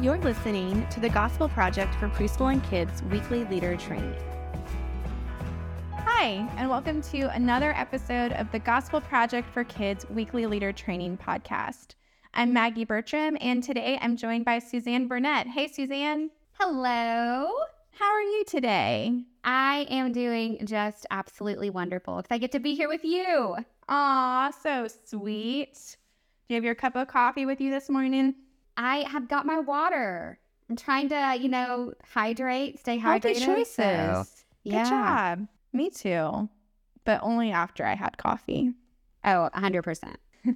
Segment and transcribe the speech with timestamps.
[0.00, 4.14] You're listening to the Gospel Project for Preschool and Kids weekly leader training.
[5.92, 11.18] Hi, and welcome to another episode of the Gospel Project for Kids weekly leader training
[11.18, 11.96] podcast.
[12.32, 15.48] I'm Maggie Bertram, and today I'm joined by Suzanne Burnett.
[15.48, 16.30] Hey, Suzanne.
[16.52, 17.50] Hello.
[17.90, 19.24] How are you today?
[19.42, 23.56] I am doing just absolutely wonderful because I get to be here with you.
[23.88, 25.96] Aw, so sweet.
[26.46, 28.36] Do you have your cup of coffee with you this morning?
[28.78, 30.38] I have got my water.
[30.70, 33.40] I'm trying to, you know, hydrate, stay hydrated.
[33.40, 33.74] Healthy choices.
[33.74, 34.24] So,
[34.64, 34.88] Good yeah.
[35.36, 35.48] job.
[35.72, 36.48] Me too,
[37.04, 38.72] but only after I had coffee.
[39.24, 40.14] Oh, 100%.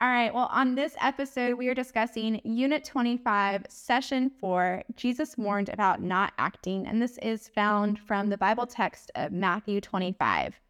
[0.00, 0.34] All right.
[0.34, 6.32] Well, on this episode, we are discussing Unit 25, Session 4 Jesus warned about not
[6.36, 6.86] acting.
[6.86, 10.60] And this is found from the Bible text of Matthew 25.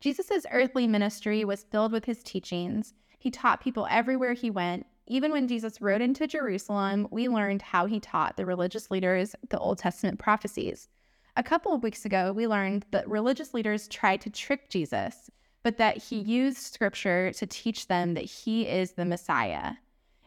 [0.00, 2.94] Jesus' earthly ministry was filled with his teachings.
[3.18, 4.86] He taught people everywhere he went.
[5.06, 9.58] Even when Jesus rode into Jerusalem, we learned how he taught the religious leaders the
[9.58, 10.88] Old Testament prophecies.
[11.36, 15.30] A couple of weeks ago, we learned that religious leaders tried to trick Jesus
[15.64, 19.72] but that he used scripture to teach them that he is the Messiah.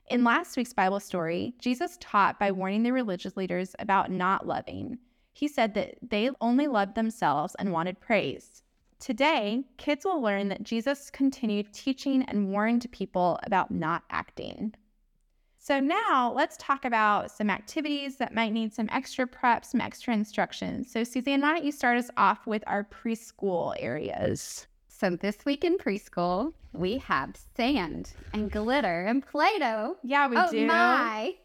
[0.10, 4.98] In last week's Bible story, Jesus taught by warning the religious leaders about not loving.
[5.32, 8.64] He said that they only loved themselves and wanted praise.
[9.00, 14.74] Today, kids will learn that Jesus continued teaching and warned people about not acting.
[15.60, 20.14] So, now let's talk about some activities that might need some extra prep, some extra
[20.14, 20.92] instructions.
[20.92, 24.68] So, Suzanne, why don't you start us off with our preschool areas?
[25.00, 29.96] So this week in preschool, we have sand and glitter and Play-Doh.
[30.04, 30.66] Yeah, we oh do.
[30.66, 31.36] my.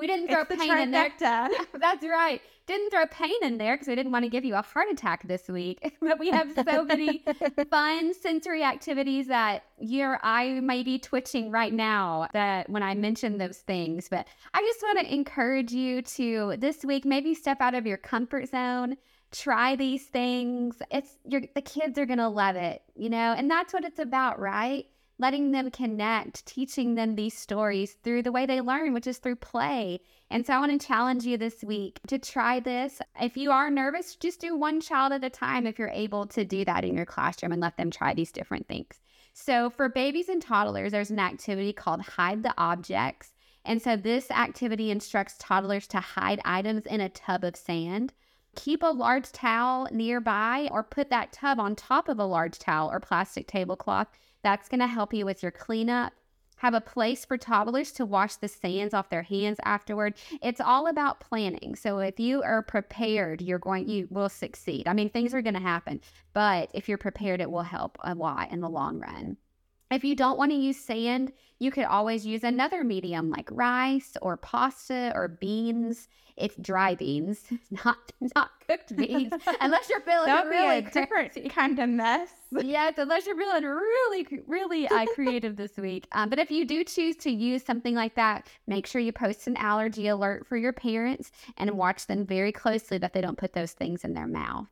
[0.00, 1.10] We didn't throw It's the paint in there.
[1.78, 2.40] That's right.
[2.66, 5.28] Didn't throw pain in there because we didn't want to give you a heart attack
[5.28, 5.94] this week.
[6.00, 7.22] but we have so many
[7.70, 13.36] fun sensory activities that your eye may be twitching right now that when I mention
[13.36, 14.08] those things.
[14.08, 17.98] But I just want to encourage you to this week maybe step out of your
[17.98, 18.96] comfort zone.
[19.32, 20.76] Try these things.
[20.90, 24.40] It's you're, the kids are gonna love it, you know, and that's what it's about,
[24.40, 24.86] right?
[25.20, 29.36] Letting them connect, teaching them these stories through the way they learn, which is through
[29.36, 30.00] play.
[30.30, 33.02] And so I want to challenge you this week to try this.
[33.20, 36.42] If you are nervous, just do one child at a time if you're able to
[36.42, 38.98] do that in your classroom and let them try these different things.
[39.34, 43.34] So for babies and toddlers, there's an activity called Hide the Objects.
[43.66, 48.14] And so this activity instructs toddlers to hide items in a tub of sand.
[48.56, 52.90] Keep a large towel nearby or put that tub on top of a large towel
[52.90, 54.08] or plastic tablecloth.
[54.42, 56.12] That's going to help you with your cleanup.
[56.56, 60.14] Have a place for toddlers to wash the sands off their hands afterward.
[60.42, 61.74] It's all about planning.
[61.74, 64.86] So if you are prepared, you're going you will succeed.
[64.86, 66.02] I mean, things are going to happen,
[66.34, 69.38] but if you're prepared, it will help a lot in the long run.
[69.90, 74.16] If you don't want to use sand, you could always use another medium like rice
[74.22, 76.06] or pasta or beans.
[76.36, 77.44] It's dry beans,
[77.84, 81.88] not not cooked beans, unless you're feeling That would really be a different kind of
[81.88, 82.30] mess.
[82.52, 86.06] Yes, unless you're feeling really, really uh, creative this week.
[86.12, 89.48] Um, but if you do choose to use something like that, make sure you post
[89.48, 93.54] an allergy alert for your parents and watch them very closely that they don't put
[93.54, 94.68] those things in their mouth.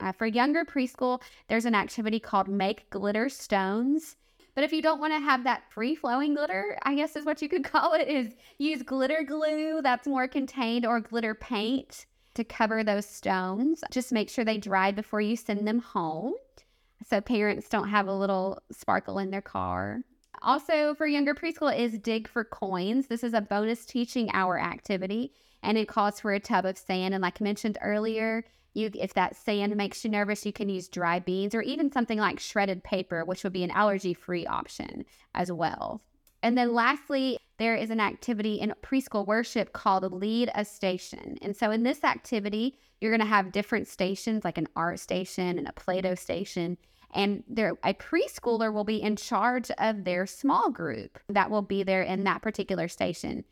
[0.00, 4.16] Uh, for younger preschool, there's an activity called Make Glitter Stones.
[4.56, 7.42] But if you don't want to have that free flowing glitter, I guess is what
[7.42, 12.42] you could call it, is use glitter glue that's more contained or glitter paint to
[12.42, 13.84] cover those stones.
[13.92, 16.32] Just make sure they dry before you send them home
[17.06, 20.00] so parents don't have a little sparkle in their car.
[20.42, 23.08] Also, for younger preschool, is Dig for Coins.
[23.08, 27.14] This is a bonus teaching hour activity, and it calls for a tub of sand.
[27.14, 28.44] And like I mentioned earlier,
[28.76, 32.18] you if that sand makes you nervous, you can use dry beans or even something
[32.18, 35.04] like shredded paper, which would be an allergy-free option
[35.34, 36.02] as well.
[36.42, 41.38] And then lastly, there is an activity in preschool worship called Lead a Station.
[41.42, 45.58] And so in this activity, you're going to have different stations like an art station
[45.58, 46.76] and a Play-Doh station.
[47.14, 51.82] And there a preschooler will be in charge of their small group that will be
[51.82, 53.44] there in that particular station.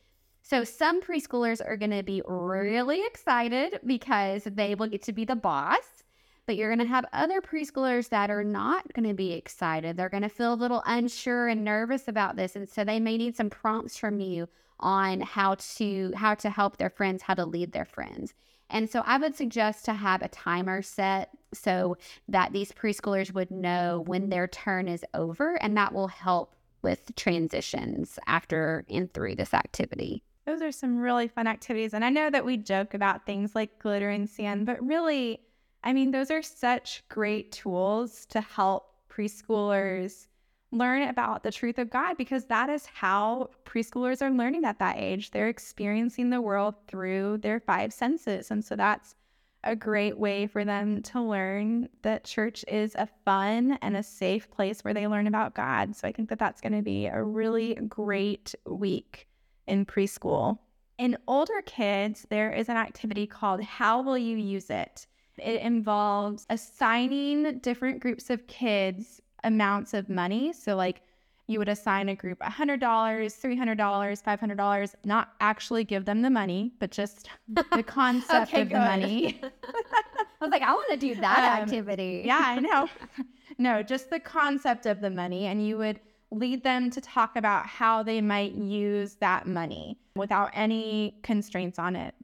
[0.46, 2.32] So some preschoolers are going to be mm-hmm.
[2.32, 6.04] really excited because they will get to be the boss.
[6.46, 9.96] But you're going to have other preschoolers that are not going to be excited.
[9.96, 13.16] They're going to feel a little unsure and nervous about this, and so they may
[13.16, 14.46] need some prompts from you
[14.78, 18.34] on how to how to help their friends, how to lead their friends.
[18.68, 21.96] And so I would suggest to have a timer set so
[22.28, 27.16] that these preschoolers would know when their turn is over, and that will help with
[27.16, 30.22] transitions after and through this activity.
[30.46, 31.94] Those are some really fun activities.
[31.94, 35.40] And I know that we joke about things like glitter and sand, but really,
[35.82, 40.26] I mean, those are such great tools to help preschoolers
[40.70, 44.96] learn about the truth of God because that is how preschoolers are learning at that
[44.98, 45.30] age.
[45.30, 48.50] They're experiencing the world through their five senses.
[48.50, 49.14] And so that's
[49.62, 54.50] a great way for them to learn that church is a fun and a safe
[54.50, 55.96] place where they learn about God.
[55.96, 59.26] So I think that that's going to be a really great week
[59.66, 60.58] in preschool.
[60.98, 65.06] In older kids, there is an activity called How Will You Use It?
[65.38, 70.52] It involves assigning different groups of kids amounts of money.
[70.52, 71.02] So, like,
[71.46, 76.90] you would assign a group $100, $300, $500, not actually give them the money, but
[76.90, 79.40] just the concept Okay, of the money.
[79.42, 82.22] I was like, I want to do that Um, activity.
[82.24, 82.88] Yeah, I know.
[83.58, 85.46] no, just the concept of the money.
[85.46, 86.00] And you would
[86.34, 91.96] lead them to talk about how they might use that money without any constraints on
[91.96, 92.14] it.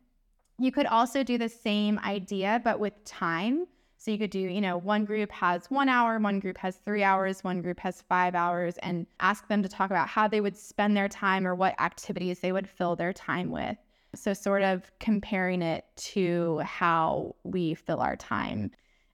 [0.58, 3.66] You could also do the same idea, but with time.
[3.96, 7.02] So you could do, you know, one group has one hour, one group has three
[7.02, 10.56] hours, one group has five hours, and ask them to talk about how they would
[10.56, 13.76] spend their time or what activities they would fill their time with.
[14.14, 18.70] So, sort of comparing it to how we fill our time.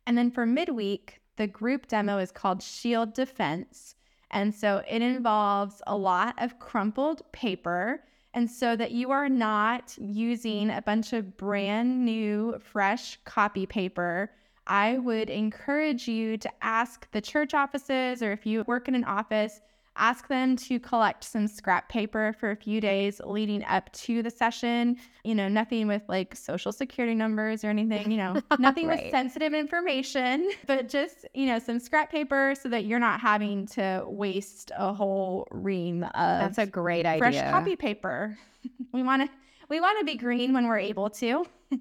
[0.07, 3.97] And then for midweek, the group demo is called Shield Defense.
[4.31, 8.03] And so it involves a lot of crumpled paper.
[8.35, 14.31] And so that you are not using a bunch of brand new, fresh copy paper,
[14.67, 19.05] I would encourage you to ask the church offices or if you work in an
[19.05, 19.61] office,
[19.97, 24.31] ask them to collect some scrap paper for a few days leading up to the
[24.31, 24.97] session.
[25.25, 29.55] You know, nothing with like social security numbers or anything, you know, nothing with sensitive
[29.55, 34.73] information, but just, you know, some scrap paper so that you're not having to waste
[34.77, 37.19] a whole ream of That's a great idea.
[37.19, 38.37] fresh copy paper.
[38.93, 39.29] we want to
[39.69, 41.45] we want to be green when we're able to.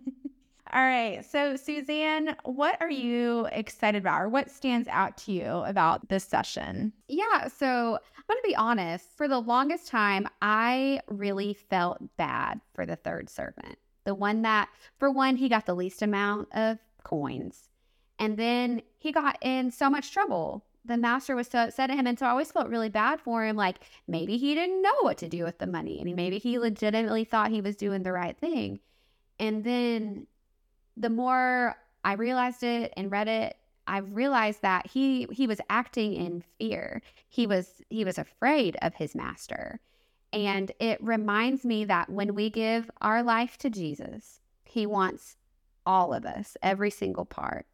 [0.75, 1.23] All right.
[1.23, 3.07] So, Suzanne, what are mm-hmm.
[3.07, 6.91] you excited about or what stands out to you about this session?
[7.07, 7.47] Yeah.
[7.47, 9.07] So I'm going to be honest.
[9.15, 13.77] For the longest time, I really felt bad for the third servant.
[14.03, 14.67] The one that,
[14.99, 17.69] for one, he got the least amount of coins.
[18.19, 20.65] And then he got in so much trouble.
[20.83, 22.05] The master was so upset at him.
[22.05, 23.55] And so I always felt really bad for him.
[23.55, 23.77] Like
[24.09, 26.01] maybe he didn't know what to do with the money.
[26.01, 28.81] And maybe he legitimately thought he was doing the right thing.
[29.39, 30.27] And then
[30.97, 33.57] the more I realized it and read it,
[33.87, 37.01] I realized that he he was acting in fear.
[37.27, 39.79] He was he was afraid of his master.
[40.33, 45.37] And it reminds me that when we give our life to Jesus, he wants
[45.85, 47.65] all of us, every single part.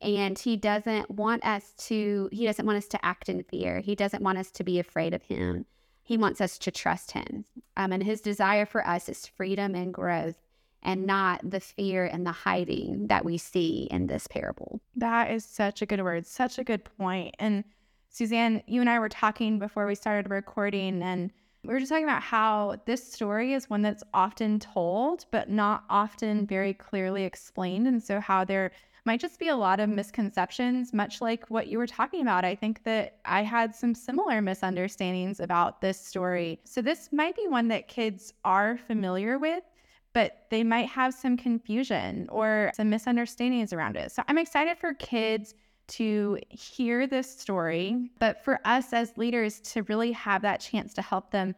[0.00, 3.80] And he doesn't want us to he doesn't want us to act in fear.
[3.80, 5.66] He doesn't want us to be afraid of him.
[6.02, 7.44] He wants us to trust him.
[7.76, 10.38] Um, and his desire for us is freedom and growth
[10.82, 14.80] and not the fear and the hiding that we see in this parable.
[14.96, 17.34] That is such a good word, such a good point.
[17.38, 17.64] And
[18.08, 21.30] Suzanne, you and I were talking before we started recording, and
[21.64, 25.84] we were just talking about how this story is one that's often told, but not
[25.88, 27.86] often very clearly explained.
[27.86, 28.72] And so, how there
[29.04, 32.44] might just be a lot of misconceptions, much like what you were talking about.
[32.44, 36.60] I think that I had some similar misunderstandings about this story.
[36.64, 39.62] So, this might be one that kids are familiar with,
[40.12, 44.12] but they might have some confusion or some misunderstandings around it.
[44.12, 45.54] So, I'm excited for kids
[45.88, 51.02] to hear this story, but for us as leaders to really have that chance to
[51.02, 51.54] help them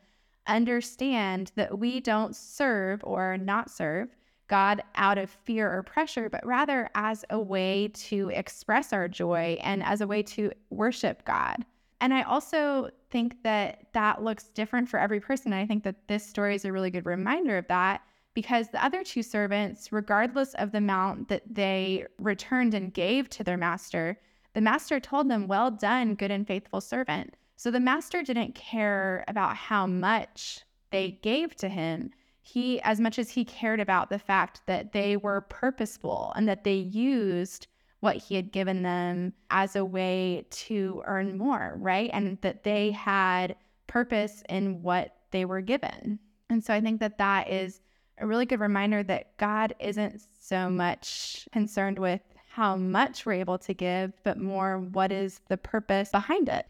[0.47, 4.09] understand that we don't serve or not serve
[4.49, 9.59] God out of fear or pressure, but rather as a way to express our joy
[9.63, 11.65] and as a way to worship God.
[12.01, 15.53] And I also think that that looks different for every person.
[15.53, 18.03] I think that this story is a really good reminder of that
[18.35, 23.45] because the other two servants, regardless of the amount that they returned and gave to
[23.45, 24.19] their master,
[24.55, 27.35] the master told them, Well done, good and faithful servant.
[27.57, 30.61] So the master didn't care about how much
[30.91, 32.11] they gave to him.
[32.43, 36.65] He, as much as he cared about the fact that they were purposeful and that
[36.65, 37.69] they used
[38.01, 42.11] what he had given them as a way to earn more, right?
[42.13, 46.19] And that they had purpose in what they were given.
[46.51, 47.81] And so I think that that is
[48.19, 53.59] a really good reminder that God isn't so much concerned with how much we're able
[53.59, 56.67] to give, but more what is the purpose behind it.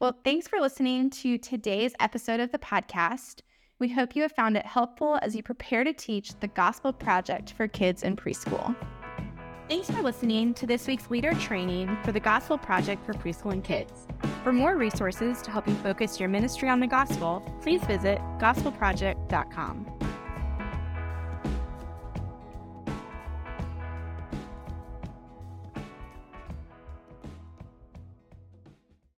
[0.00, 3.40] Well, thanks for listening to today's episode of the podcast.
[3.78, 7.52] We hope you have found it helpful as you prepare to teach the Gospel Project
[7.52, 8.76] for kids in preschool.
[9.68, 13.62] Thanks for listening to this week's leader training for the Gospel Project for Preschool and
[13.62, 14.06] Kids.
[14.42, 20.07] For more resources to help you focus your ministry on the gospel, please visit gospelproject.com.